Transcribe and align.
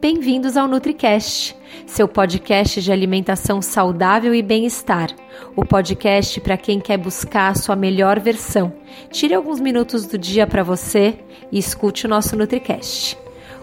Bem-vindos 0.00 0.56
ao 0.56 0.68
NutriCast, 0.68 1.56
seu 1.84 2.06
podcast 2.06 2.80
de 2.80 2.92
alimentação 2.92 3.60
saudável 3.60 4.32
e 4.32 4.40
bem-estar. 4.40 5.10
O 5.56 5.64
podcast 5.64 6.40
para 6.40 6.56
quem 6.56 6.78
quer 6.78 6.96
buscar 6.96 7.50
a 7.50 7.54
sua 7.56 7.74
melhor 7.74 8.20
versão. 8.20 8.72
Tire 9.10 9.34
alguns 9.34 9.58
minutos 9.58 10.06
do 10.06 10.16
dia 10.16 10.46
para 10.46 10.62
você 10.62 11.18
e 11.50 11.58
escute 11.58 12.06
o 12.06 12.08
nosso 12.08 12.36
NutriCast. 12.36 13.18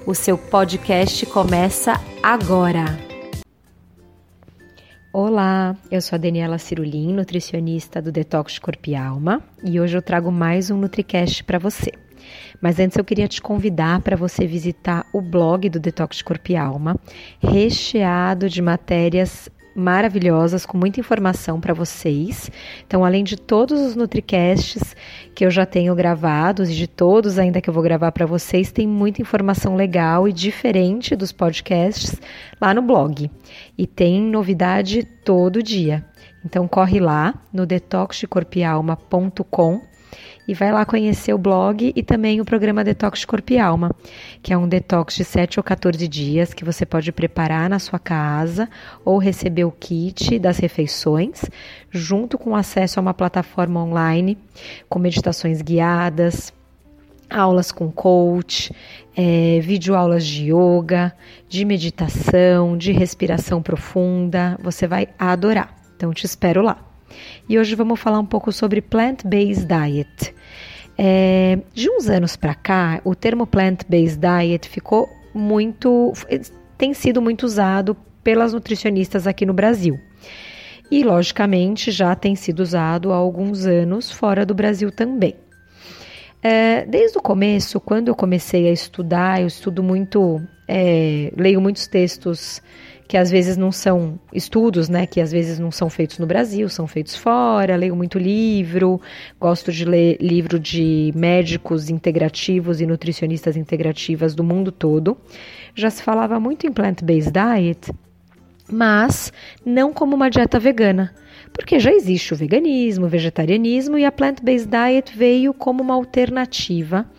O 0.05 0.13
seu 0.13 0.37
podcast 0.37 1.25
começa 1.27 1.93
agora. 2.21 2.83
Olá, 5.13 5.73
eu 5.89 6.01
sou 6.01 6.17
a 6.17 6.19
Daniela 6.19 6.57
Cirulim, 6.57 7.13
nutricionista 7.13 8.01
do 8.01 8.11
Detox 8.11 8.59
Corpo 8.59 8.89
e 8.89 8.95
Alma, 8.95 9.41
e 9.63 9.79
hoje 9.79 9.97
eu 9.97 10.01
trago 10.01 10.29
mais 10.33 10.69
um 10.69 10.77
NutriCast 10.77 11.45
para 11.45 11.57
você. 11.57 11.93
Mas 12.61 12.79
antes 12.79 12.97
eu 12.97 13.03
queria 13.03 13.27
te 13.27 13.41
convidar 13.41 14.01
para 14.01 14.15
você 14.15 14.47
visitar 14.47 15.05
o 15.13 15.21
blog 15.21 15.69
do 15.69 15.79
Detox 15.79 16.21
Corpo 16.21 16.51
e 16.51 16.55
Alma, 16.55 16.95
recheado 17.39 18.49
de 18.49 18.61
matérias 18.61 19.49
maravilhosas 19.75 20.65
com 20.65 20.77
muita 20.77 21.01
informação 21.01 21.59
para 21.59 21.73
vocês. 21.73 22.49
Então, 22.87 23.03
além 23.03 23.25
de 23.25 23.35
todos 23.35 23.81
os 23.81 23.93
Nutricasts 23.95 24.95
que 25.35 25.45
eu 25.45 25.51
já 25.51 25.65
tenho 25.65 25.93
gravados 25.93 26.69
e 26.69 26.73
de 26.73 26.87
todos 26.87 27.37
ainda 27.37 27.59
que 27.59 27.69
eu 27.69 27.73
vou 27.73 27.83
gravar 27.83 28.13
para 28.13 28.25
vocês, 28.25 28.71
tem 28.71 28.87
muita 28.87 29.21
informação 29.21 29.75
legal 29.75 30.29
e 30.29 30.33
diferente 30.33 31.15
dos 31.15 31.33
podcasts 31.33 32.19
lá 32.59 32.73
no 32.73 32.81
blog. 32.81 33.29
E 33.77 33.85
tem 33.85 34.19
novidade 34.21 35.03
todo 35.03 35.61
dia. 35.61 36.03
Então 36.43 36.67
corre 36.67 36.99
lá 36.99 37.35
no 37.51 37.65
detoxdecorpialma.com 37.65 39.94
e 40.47 40.53
vai 40.53 40.71
lá 40.71 40.85
conhecer 40.85 41.33
o 41.33 41.37
blog 41.37 41.91
e 41.95 42.03
também 42.03 42.39
o 42.39 42.45
programa 42.45 42.83
Detox 42.83 43.25
Corpo 43.25 43.53
e 43.53 43.59
Alma, 43.59 43.91
que 44.41 44.53
é 44.53 44.57
um 44.57 44.67
detox 44.67 45.15
de 45.15 45.23
7 45.23 45.59
ou 45.59 45.63
14 45.63 46.07
dias 46.07 46.53
que 46.53 46.65
você 46.65 46.85
pode 46.85 47.11
preparar 47.11 47.69
na 47.69 47.79
sua 47.79 47.99
casa 47.99 48.69
ou 49.03 49.17
receber 49.17 49.65
o 49.65 49.71
kit 49.71 50.37
das 50.39 50.57
refeições, 50.57 51.43
junto 51.89 52.37
com 52.37 52.55
acesso 52.55 52.99
a 52.99 53.01
uma 53.01 53.13
plataforma 53.13 53.83
online 53.83 54.37
com 54.87 54.99
meditações 54.99 55.61
guiadas, 55.61 56.53
aulas 57.29 57.71
com 57.71 57.91
coach, 57.91 58.73
é, 59.15 59.59
videoaulas 59.61 60.25
de 60.25 60.51
yoga, 60.51 61.13
de 61.47 61.65
meditação, 61.65 62.77
de 62.77 62.91
respiração 62.91 63.61
profunda. 63.61 64.57
Você 64.61 64.87
vai 64.87 65.07
adorar. 65.17 65.75
Então 65.95 66.13
te 66.13 66.25
espero 66.25 66.61
lá. 66.61 66.94
E 67.47 67.57
hoje 67.59 67.75
vamos 67.75 67.99
falar 67.99 68.19
um 68.19 68.25
pouco 68.25 68.51
sobre 68.51 68.81
plant-based 68.81 69.65
diet. 69.65 70.33
É, 70.97 71.59
de 71.73 71.89
uns 71.89 72.07
anos 72.07 72.35
para 72.35 72.55
cá, 72.55 73.01
o 73.03 73.13
termo 73.13 73.45
plant-based 73.45 74.19
diet 74.19 74.69
ficou 74.69 75.09
muito, 75.33 76.13
tem 76.77 76.93
sido 76.93 77.21
muito 77.21 77.43
usado 77.43 77.95
pelas 78.23 78.53
nutricionistas 78.53 79.27
aqui 79.27 79.45
no 79.45 79.53
Brasil. 79.53 79.99
E, 80.89 81.03
logicamente, 81.03 81.91
já 81.91 82.15
tem 82.15 82.35
sido 82.35 82.59
usado 82.59 83.11
há 83.11 83.15
alguns 83.15 83.65
anos 83.65 84.11
fora 84.11 84.45
do 84.45 84.53
Brasil 84.53 84.91
também. 84.91 85.35
É, 86.47 86.85
desde 86.85 87.17
o 87.17 87.21
começo, 87.23 87.79
quando 87.79 88.09
eu 88.09 88.15
comecei 88.15 88.69
a 88.69 88.71
estudar, 88.71 89.41
eu 89.41 89.47
estudo 89.47 89.81
muito, 89.81 90.39
é, 90.67 91.33
leio 91.35 91.59
muitos 91.59 91.87
textos 91.87 92.61
que 93.07 93.17
às 93.17 93.31
vezes 93.31 93.57
não 93.57 93.71
são 93.71 94.19
estudos, 94.31 94.87
né, 94.87 95.07
que 95.07 95.19
às 95.19 95.31
vezes 95.31 95.57
não 95.57 95.71
são 95.71 95.89
feitos 95.89 96.19
no 96.19 96.27
Brasil, 96.27 96.69
são 96.69 96.85
feitos 96.85 97.15
fora. 97.15 97.75
Leio 97.75 97.95
muito 97.95 98.19
livro, 98.19 99.01
gosto 99.39 99.71
de 99.71 99.85
ler 99.85 100.19
livro 100.21 100.59
de 100.59 101.11
médicos 101.15 101.89
integrativos 101.89 102.79
e 102.79 102.85
nutricionistas 102.85 103.57
integrativas 103.57 104.35
do 104.35 104.43
mundo 104.43 104.71
todo. 104.71 105.17
Já 105.73 105.89
se 105.89 106.03
falava 106.03 106.39
muito 106.39 106.67
em 106.67 106.71
plant-based 106.71 107.31
diet, 107.31 107.91
mas 108.71 109.33
não 109.65 109.91
como 109.91 110.15
uma 110.15 110.29
dieta 110.29 110.59
vegana, 110.59 111.11
porque 111.57 111.79
já 111.79 111.91
existe 111.91 112.33
o 112.33 112.37
veganismo, 112.37 113.05
o 113.05 113.09
vegetarianismo 113.09 113.97
e 113.97 114.05
a 114.05 114.11
plant-based 114.11 114.69
diet 114.69 115.17
veio 115.17 115.53
como 115.53 115.81
uma 115.81 115.93
alternativa 115.93 117.09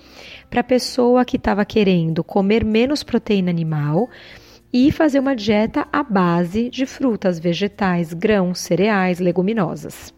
para 0.50 0.60
a 0.60 0.64
pessoa 0.64 1.24
que 1.24 1.36
estava 1.36 1.64
querendo 1.64 2.22
comer 2.22 2.64
menos 2.64 3.02
proteína 3.02 3.50
animal 3.50 4.08
e 4.72 4.92
fazer 4.92 5.18
uma 5.18 5.34
dieta 5.34 5.86
à 5.92 6.02
base 6.02 6.68
de 6.68 6.86
frutas, 6.86 7.38
vegetais, 7.38 8.12
grãos, 8.12 8.58
cereais, 8.58 9.18
leguminosas. 9.18 10.14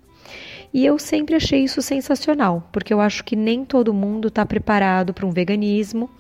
E 0.75 0.85
eu 0.85 0.99
sempre 0.99 1.35
achei 1.35 1.65
isso 1.65 1.81
sensacional, 1.81 2.69
porque 2.71 2.93
eu 2.93 3.01
acho 3.01 3.25
que 3.25 3.35
nem 3.35 3.65
todo 3.65 3.95
mundo 3.95 4.29
está 4.29 4.45
preparado 4.45 5.15
para 5.15 5.25
um 5.25 5.31
veganismo, 5.31 6.11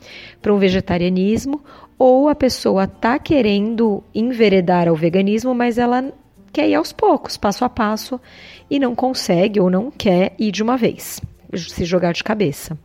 para 0.40 0.54
um 0.54 0.58
vegetarianismo, 0.58 1.62
ou 1.98 2.28
a 2.28 2.34
pessoa 2.34 2.84
está 2.84 3.18
querendo 3.18 4.02
enveredar 4.14 4.88
ao 4.88 4.96
veganismo, 4.96 5.54
mas 5.54 5.76
ela 5.76 6.12
quer 6.58 6.68
ir 6.68 6.74
aos 6.74 6.92
poucos, 6.92 7.36
passo 7.36 7.64
a 7.64 7.68
passo, 7.68 8.20
e 8.68 8.80
não 8.80 8.92
consegue 8.92 9.60
ou 9.60 9.70
não 9.70 9.92
quer 9.92 10.34
ir 10.40 10.50
de 10.50 10.60
uma 10.60 10.76
vez, 10.76 11.20
se 11.54 11.84
jogar 11.84 12.12
de 12.12 12.24
cabeça. 12.24 12.76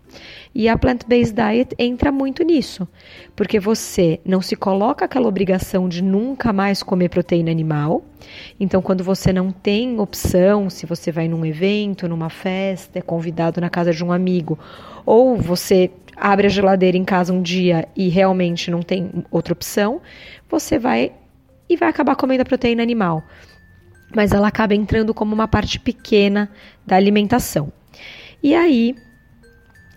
E 0.54 0.70
a 0.70 0.78
plant-based 0.78 1.34
diet 1.34 1.76
entra 1.80 2.12
muito 2.12 2.44
nisso, 2.44 2.88
porque 3.36 3.60
você 3.60 4.20
não 4.24 4.44
se 4.44 4.56
coloca 4.56 5.06
aquela 5.06 5.28
obrigação 5.28 5.90
de 5.90 6.04
nunca 6.04 6.54
mais 6.54 6.84
comer 6.84 7.10
proteína 7.10 7.50
animal. 7.50 8.06
Então, 8.60 8.80
quando 8.80 9.04
você 9.04 9.34
não 9.34 9.52
tem 9.52 10.00
opção, 10.00 10.70
se 10.70 10.86
você 10.86 11.12
vai 11.12 11.28
num 11.28 11.44
evento, 11.44 12.08
numa 12.08 12.30
festa, 12.30 13.00
é 13.00 13.02
convidado 13.02 13.60
na 13.60 13.72
casa 13.72 13.92
de 13.92 14.06
um 14.06 14.12
amigo, 14.12 14.60
ou 15.04 15.36
você 15.36 15.90
abre 16.16 16.46
a 16.46 16.50
geladeira 16.52 16.96
em 16.96 17.04
casa 17.04 17.34
um 17.34 17.42
dia 17.42 17.88
e 17.96 18.08
realmente 18.08 18.70
não 18.70 18.84
tem 18.84 19.26
outra 19.32 19.52
opção, 19.52 20.00
você 20.48 20.78
vai 20.78 21.12
e 21.68 21.76
vai 21.76 21.90
acabar 21.90 22.16
comendo 22.16 22.44
a 22.44 22.46
proteína 22.46 22.84
animal. 22.84 23.24
Mas 24.16 24.32
ela 24.32 24.48
acaba 24.48 24.76
entrando 24.76 25.14
como 25.14 25.34
uma 25.34 25.48
parte 25.48 25.80
pequena 25.80 26.50
da 26.86 26.96
alimentação. 26.96 27.72
E 28.42 28.54
aí, 28.54 28.96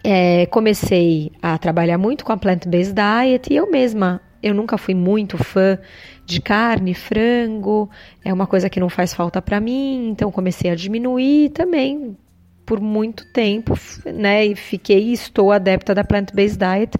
é, 0.04 0.46
comecei 0.46 1.32
a 1.42 1.58
trabalhar 1.58 1.98
muito 1.98 2.24
com 2.24 2.32
a 2.32 2.36
plant-based 2.36 2.94
diet 2.94 3.52
e 3.52 3.56
eu 3.56 3.68
mesma, 3.68 4.20
eu 4.40 4.54
nunca 4.54 4.78
fui 4.78 4.94
muito 4.94 5.36
fã 5.36 5.76
de 6.24 6.40
carne, 6.40 6.94
frango, 6.94 7.90
é 8.24 8.32
uma 8.32 8.46
coisa 8.46 8.70
que 8.70 8.78
não 8.78 8.88
faz 8.88 9.12
falta 9.12 9.42
para 9.42 9.60
mim, 9.60 10.10
então 10.10 10.30
comecei 10.30 10.70
a 10.70 10.76
diminuir 10.76 11.50
também 11.50 12.16
por 12.64 12.80
muito 12.80 13.24
tempo, 13.32 13.74
né? 14.04 14.46
E 14.46 14.54
fiquei 14.54 15.12
estou 15.12 15.50
adepta 15.50 15.94
da 15.94 16.04
plant-based 16.04 16.58
diet 16.58 16.96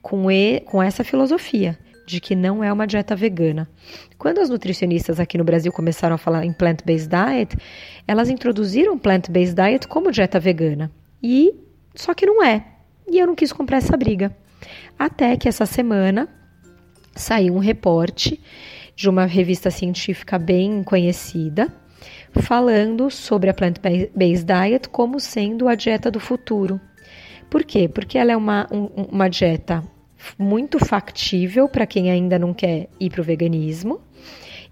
com, 0.00 0.30
e, 0.30 0.60
com 0.60 0.82
essa 0.82 1.02
filosofia 1.02 1.78
de 2.06 2.20
que 2.20 2.34
não 2.34 2.62
é 2.62 2.72
uma 2.72 2.86
dieta 2.86 3.16
vegana. 3.16 3.68
Quando 4.18 4.40
as 4.40 4.48
nutricionistas 4.48 5.18
aqui 5.18 5.38
no 5.38 5.44
Brasil 5.44 5.72
começaram 5.72 6.14
a 6.14 6.18
falar 6.18 6.44
em 6.44 6.52
plant-based 6.52 7.08
diet, 7.08 7.56
elas 8.06 8.28
introduziram 8.28 8.98
plant-based 8.98 9.54
diet 9.54 9.88
como 9.88 10.10
dieta 10.10 10.38
vegana. 10.38 10.90
E 11.22 11.54
só 11.94 12.14
que 12.14 12.26
não 12.26 12.42
é. 12.42 12.64
E 13.10 13.18
eu 13.18 13.26
não 13.26 13.34
quis 13.34 13.52
comprar 13.52 13.78
essa 13.78 13.96
briga. 13.96 14.36
Até 14.98 15.36
que 15.36 15.48
essa 15.48 15.66
semana 15.66 16.28
saiu 17.14 17.54
um 17.54 17.58
reporte 17.58 18.40
de 18.96 19.08
uma 19.08 19.24
revista 19.24 19.70
científica 19.70 20.38
bem 20.38 20.82
conhecida 20.82 21.72
falando 22.32 23.10
sobre 23.10 23.50
a 23.50 23.54
plant-based 23.54 24.44
diet 24.44 24.88
como 24.88 25.20
sendo 25.20 25.68
a 25.68 25.74
dieta 25.74 26.10
do 26.10 26.20
futuro. 26.20 26.80
Por 27.48 27.64
quê? 27.64 27.88
Porque 27.88 28.18
ela 28.18 28.32
é 28.32 28.36
uma, 28.36 28.66
um, 28.72 28.86
uma 29.12 29.28
dieta 29.28 29.84
muito 30.38 30.78
factível 30.84 31.68
para 31.68 31.86
quem 31.86 32.10
ainda 32.10 32.38
não 32.38 32.52
quer 32.52 32.88
ir 32.98 33.10
para 33.10 33.20
o 33.20 33.24
veganismo 33.24 34.00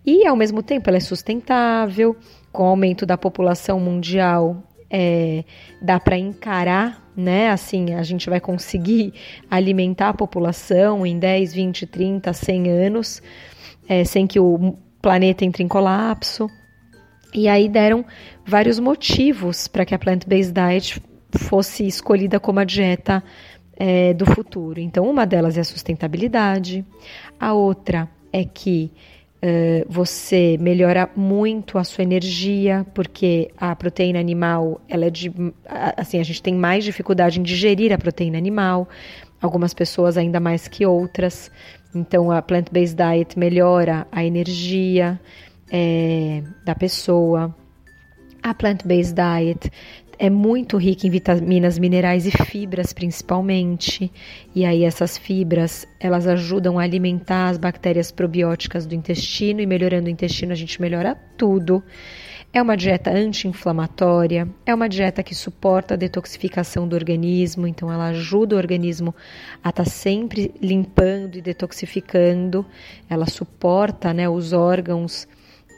e, 0.04 0.26
ao 0.26 0.36
mesmo 0.36 0.62
tempo, 0.62 0.88
ela 0.90 0.96
é 0.96 1.00
sustentável. 1.00 2.16
Com 2.50 2.64
o 2.64 2.66
aumento 2.66 3.06
da 3.06 3.16
população 3.16 3.80
mundial, 3.80 4.62
é, 4.90 5.44
dá 5.80 5.98
para 5.98 6.18
encarar 6.18 7.02
né? 7.16 7.50
Assim, 7.50 7.94
a 7.94 8.02
gente 8.02 8.28
vai 8.28 8.40
conseguir 8.40 9.12
alimentar 9.50 10.10
a 10.10 10.14
população 10.14 11.06
em 11.06 11.18
10, 11.18 11.54
20, 11.54 11.86
30, 11.86 12.32
100 12.32 12.70
anos, 12.70 13.22
é, 13.88 14.04
sem 14.04 14.26
que 14.26 14.40
o 14.40 14.76
planeta 15.00 15.44
entre 15.44 15.62
em 15.62 15.69
colapso. 15.69 16.49
E 17.34 17.49
aí 17.49 17.69
deram 17.69 18.04
vários 18.46 18.78
motivos 18.78 19.69
para 19.69 19.84
que 19.84 19.94
a 19.94 19.99
plant-based 19.99 20.52
diet 20.52 21.02
fosse 21.34 21.87
escolhida 21.87 22.38
como 22.38 22.60
a 22.60 22.64
dieta 22.64 23.22
é, 23.76 24.12
do 24.14 24.26
futuro. 24.26 24.80
Então, 24.80 25.08
uma 25.08 25.26
delas 25.26 25.56
é 25.56 25.60
a 25.60 25.64
sustentabilidade, 25.64 26.84
a 27.38 27.52
outra 27.52 28.08
é 28.32 28.44
que 28.44 28.90
Uh, 29.44 29.82
você 29.88 30.56
melhora 30.60 31.10
muito 31.16 31.76
a 31.76 31.82
sua 31.82 32.04
energia, 32.04 32.86
porque 32.94 33.50
a 33.56 33.74
proteína 33.74 34.20
animal, 34.20 34.80
ela 34.88 35.06
é 35.06 35.10
de. 35.10 35.32
Assim, 35.96 36.20
a 36.20 36.22
gente 36.22 36.40
tem 36.40 36.54
mais 36.54 36.84
dificuldade 36.84 37.40
em 37.40 37.42
digerir 37.42 37.92
a 37.92 37.98
proteína 37.98 38.38
animal, 38.38 38.88
algumas 39.40 39.75
pessoas 39.75 40.16
ainda 40.16 40.38
mais 40.38 40.68
que 40.68 40.86
outras. 40.86 41.50
Então, 41.92 42.30
a 42.30 42.40
plant-based 42.40 42.96
diet 42.96 43.36
melhora 43.36 44.06
a 44.12 44.25
energia 44.25 45.20
é, 45.72 46.44
da 46.64 46.76
pessoa. 46.76 47.52
A 48.44 48.54
plant-based 48.54 49.14
diet 49.14 49.72
é 50.19 50.31
muito 50.31 50.76
rica 50.76 51.06
em 51.06 51.11
vitaminas, 51.11 51.79
minerais 51.79 52.26
e 52.26 52.31
fibras 52.31 52.93
principalmente. 52.93 54.12
E 54.55 54.64
aí 54.64 54.85
essas 54.85 55.17
fibras, 55.19 55.87
elas 55.99 56.26
ajudam 56.26 56.79
a 56.79 56.82
alimentar 56.82 57.49
as 57.49 57.59
bactérias 57.59 58.11
probióticas 58.11 58.87
do 58.87 58.94
intestino 58.94 59.61
e 59.61 59.67
melhorando 59.67 60.06
o 60.06 60.11
intestino 60.11 60.53
a 60.53 60.56
gente 60.56 60.81
melhora 60.81 61.14
tudo. 61.37 61.82
É 62.55 62.61
uma 62.61 62.76
dieta 62.76 63.11
anti-inflamatória, 63.11 64.47
é 64.67 64.75
uma 64.75 64.87
dieta 64.87 65.23
que 65.23 65.35
suporta 65.35 65.94
a 65.94 65.97
detoxificação 65.97 66.87
do 66.87 66.94
organismo, 66.94 67.67
então 67.67 67.91
ela 67.91 68.09
ajuda 68.09 68.55
o 68.55 68.59
organismo 68.59 69.14
a 69.64 69.70
estar 69.70 69.85
tá 69.85 69.91
sempre 69.91 70.53
limpando 70.61 71.37
e 71.37 71.41
detoxificando, 71.41 72.67
ela 73.09 73.25
suporta 73.25 74.12
né, 74.12 74.29
os 74.29 74.53
órgãos 74.53 75.26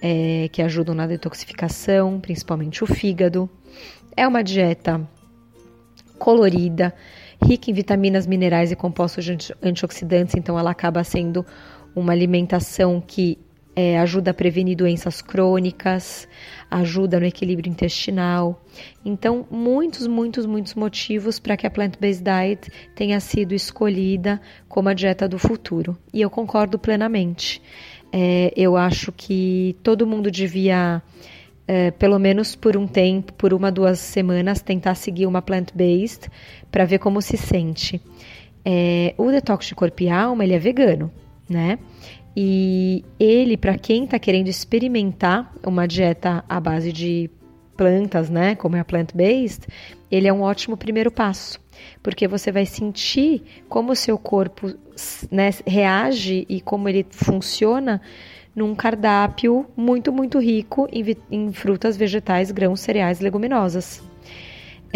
é, 0.02 0.48
que 0.52 0.60
ajudam 0.60 0.96
na 0.96 1.06
detoxificação, 1.06 2.20
principalmente 2.20 2.82
o 2.82 2.86
fígado. 2.86 3.48
É 4.16 4.26
uma 4.26 4.42
dieta 4.42 5.00
colorida, 6.18 6.94
rica 7.42 7.70
em 7.70 7.74
vitaminas, 7.74 8.26
minerais 8.26 8.70
e 8.72 8.76
compostos 8.76 9.26
antioxidantes, 9.62 10.34
então 10.34 10.58
ela 10.58 10.70
acaba 10.70 11.02
sendo 11.04 11.44
uma 11.94 12.12
alimentação 12.12 13.00
que 13.00 13.38
é, 13.76 13.98
ajuda 13.98 14.30
a 14.30 14.34
prevenir 14.34 14.76
doenças 14.76 15.20
crônicas, 15.20 16.28
ajuda 16.70 17.18
no 17.18 17.26
equilíbrio 17.26 17.70
intestinal. 17.70 18.62
Então, 19.04 19.46
muitos, 19.50 20.06
muitos, 20.06 20.46
muitos 20.46 20.74
motivos 20.74 21.38
para 21.38 21.56
que 21.56 21.66
a 21.66 21.70
plant-based 21.70 22.22
diet 22.22 22.70
tenha 22.94 23.18
sido 23.18 23.52
escolhida 23.52 24.40
como 24.68 24.88
a 24.88 24.94
dieta 24.94 25.28
do 25.28 25.38
futuro. 25.38 25.96
E 26.12 26.20
eu 26.20 26.30
concordo 26.30 26.78
plenamente. 26.78 27.60
É, 28.12 28.52
eu 28.56 28.76
acho 28.76 29.10
que 29.10 29.76
todo 29.82 30.06
mundo 30.06 30.30
devia 30.30 31.02
é, 31.66 31.90
pelo 31.90 32.18
menos 32.18 32.54
por 32.54 32.76
um 32.76 32.86
tempo, 32.86 33.32
por 33.34 33.54
uma, 33.54 33.70
duas 33.70 33.98
semanas, 33.98 34.60
tentar 34.60 34.94
seguir 34.94 35.26
uma 35.26 35.40
plant-based 35.40 36.30
para 36.70 36.84
ver 36.84 36.98
como 36.98 37.22
se 37.22 37.36
sente. 37.36 38.00
É, 38.64 39.14
o 39.18 39.30
detox 39.30 39.66
de 39.66 39.74
corpo 39.74 40.02
e 40.02 40.08
alma, 40.08 40.44
ele 40.44 40.54
é 40.54 40.58
vegano, 40.58 41.10
né? 41.48 41.78
E 42.36 43.04
ele, 43.18 43.56
para 43.56 43.78
quem 43.78 44.04
está 44.04 44.18
querendo 44.18 44.48
experimentar 44.48 45.52
uma 45.64 45.86
dieta 45.86 46.44
à 46.48 46.58
base 46.58 46.92
de 46.92 47.30
plantas, 47.76 48.30
né, 48.30 48.54
como 48.54 48.76
é 48.76 48.80
a 48.80 48.84
plant-based, 48.84 49.66
ele 50.10 50.28
é 50.28 50.32
um 50.32 50.42
ótimo 50.42 50.76
primeiro 50.76 51.10
passo, 51.10 51.60
porque 52.02 52.26
você 52.28 52.52
vai 52.52 52.66
sentir 52.66 53.42
como 53.68 53.92
o 53.92 53.96
seu 53.96 54.16
corpo 54.16 54.72
né, 55.30 55.50
reage 55.66 56.46
e 56.48 56.60
como 56.60 56.88
ele 56.88 57.04
funciona 57.10 58.00
num 58.54 58.74
cardápio 58.74 59.66
muito, 59.76 60.12
muito 60.12 60.38
rico 60.38 60.88
em, 60.92 61.16
em 61.30 61.52
frutas, 61.52 61.96
vegetais, 61.96 62.50
grãos, 62.50 62.80
cereais, 62.80 63.20
leguminosas. 63.20 64.02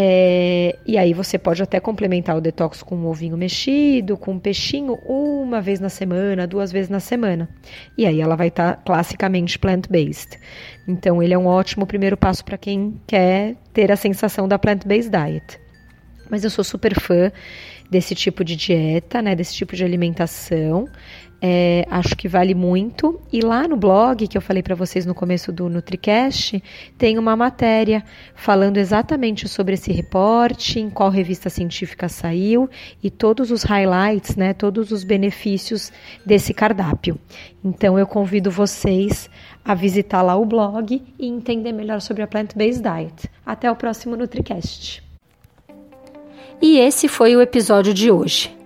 É, 0.00 0.78
e 0.86 0.96
aí 0.96 1.12
você 1.12 1.36
pode 1.36 1.60
até 1.60 1.80
complementar 1.80 2.36
o 2.36 2.40
detox 2.40 2.84
com 2.84 2.94
um 2.94 3.06
ovinho 3.08 3.36
mexido, 3.36 4.16
com 4.16 4.34
um 4.34 4.38
peixinho, 4.38 4.94
uma 5.04 5.60
vez 5.60 5.80
na 5.80 5.88
semana, 5.88 6.46
duas 6.46 6.70
vezes 6.70 6.88
na 6.88 7.00
semana. 7.00 7.48
E 7.96 8.06
aí 8.06 8.20
ela 8.20 8.36
vai 8.36 8.46
estar 8.46 8.76
tá 8.76 8.82
classicamente 8.84 9.58
plant-based. 9.58 10.38
Então 10.86 11.20
ele 11.20 11.34
é 11.34 11.38
um 11.38 11.46
ótimo 11.46 11.84
primeiro 11.84 12.16
passo 12.16 12.44
para 12.44 12.56
quem 12.56 12.94
quer 13.08 13.56
ter 13.72 13.90
a 13.90 13.96
sensação 13.96 14.46
da 14.46 14.56
plant-based 14.56 15.10
diet. 15.10 15.58
Mas 16.30 16.44
eu 16.44 16.50
sou 16.50 16.62
super 16.62 16.94
fã 17.00 17.32
desse 17.90 18.14
tipo 18.14 18.44
de 18.44 18.54
dieta, 18.54 19.20
né, 19.20 19.34
desse 19.34 19.54
tipo 19.54 19.74
de 19.74 19.82
alimentação. 19.82 20.86
É, 21.40 21.86
acho 21.88 22.16
que 22.16 22.26
vale 22.26 22.54
muito. 22.54 23.20
E 23.32 23.40
lá 23.40 23.68
no 23.68 23.76
blog, 23.76 24.26
que 24.26 24.36
eu 24.36 24.42
falei 24.42 24.62
para 24.62 24.74
vocês 24.74 25.06
no 25.06 25.14
começo 25.14 25.52
do 25.52 25.68
NutriCast, 25.68 26.62
tem 26.96 27.16
uma 27.16 27.36
matéria 27.36 28.02
falando 28.34 28.76
exatamente 28.76 29.46
sobre 29.48 29.74
esse 29.74 29.92
reporte, 29.92 30.80
em 30.80 30.90
qual 30.90 31.10
revista 31.10 31.48
científica 31.48 32.08
saiu 32.08 32.68
e 33.02 33.10
todos 33.10 33.52
os 33.52 33.62
highlights, 33.62 34.34
né, 34.34 34.52
todos 34.52 34.90
os 34.90 35.04
benefícios 35.04 35.92
desse 36.26 36.52
cardápio. 36.52 37.18
Então 37.64 37.98
eu 37.98 38.06
convido 38.06 38.50
vocês 38.50 39.30
a 39.64 39.74
visitar 39.74 40.22
lá 40.22 40.34
o 40.34 40.44
blog 40.44 41.02
e 41.18 41.26
entender 41.26 41.72
melhor 41.72 42.00
sobre 42.00 42.22
a 42.22 42.26
plant-based 42.26 42.82
diet. 42.82 43.30
Até 43.46 43.70
o 43.70 43.76
próximo 43.76 44.16
NutriCast. 44.16 45.04
E 46.60 46.78
esse 46.78 47.06
foi 47.06 47.36
o 47.36 47.40
episódio 47.40 47.94
de 47.94 48.10
hoje. 48.10 48.57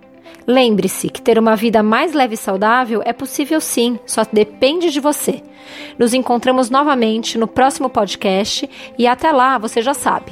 Lembre-se 0.47 1.09
que 1.09 1.23
ter 1.23 1.39
uma 1.39 1.55
vida 1.55 1.83
mais 1.83 2.13
leve 2.13 2.35
e 2.35 2.39
saudável 2.39 3.03
é 3.05 3.13
possível 3.13 3.61
sim, 3.61 3.99
só 4.05 4.23
depende 4.31 4.91
de 4.91 5.01
você. 5.01 5.43
Nos 5.99 6.13
encontramos 6.13 6.69
novamente 6.69 7.39
no 7.39 7.47
próximo 7.47 7.89
podcast 7.89 8.69
e 8.99 9.07
até 9.07 9.31
lá, 9.31 9.59
você 9.59 9.81
já 9.81 9.95
sabe, 9.95 10.32